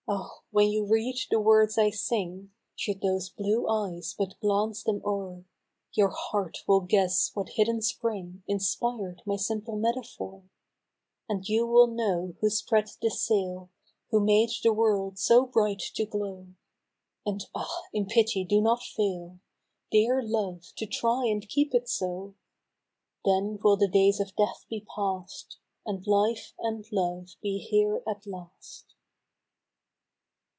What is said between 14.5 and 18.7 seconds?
the world so bright to glow, And ah! in pity do